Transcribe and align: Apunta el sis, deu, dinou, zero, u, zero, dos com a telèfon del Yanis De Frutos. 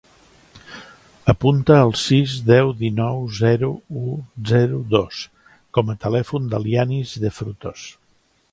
Apunta 1.33 1.75
el 1.87 1.91
sis, 2.03 2.33
deu, 2.47 2.71
dinou, 2.79 3.21
zero, 3.41 3.69
u, 4.05 4.15
zero, 4.53 4.79
dos 4.95 5.21
com 5.79 5.93
a 5.95 5.97
telèfon 6.07 6.49
del 6.55 6.69
Yanis 6.73 7.13
De 7.27 7.35
Frutos. 7.41 7.85